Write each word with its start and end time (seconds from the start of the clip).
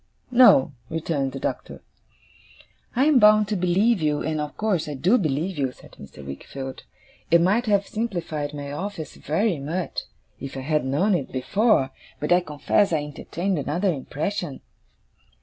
'No,' 0.31 0.71
returned 0.89 1.31
the 1.31 1.39
Doctor. 1.39 1.83
'I 2.95 3.05
am 3.05 3.19
bound 3.19 3.47
to 3.49 3.55
believe 3.55 4.01
you, 4.01 4.23
and 4.23 4.41
of 4.41 4.57
course 4.57 4.89
I 4.89 4.95
do 4.95 5.19
believe 5.19 5.59
you,' 5.59 5.71
said 5.71 5.91
Mr. 5.91 6.25
Wickfield. 6.25 6.85
'It 7.29 7.39
might 7.39 7.67
have 7.67 7.85
simplified 7.87 8.51
my 8.51 8.71
office 8.71 9.13
very 9.17 9.59
much, 9.59 9.99
if 10.39 10.57
I 10.57 10.61
had 10.61 10.85
known 10.85 11.13
it 11.13 11.31
before. 11.31 11.91
But 12.19 12.31
I 12.31 12.39
confess 12.39 12.91
I 12.91 13.03
entertained 13.03 13.59
another 13.59 13.93
impression. 13.93 14.61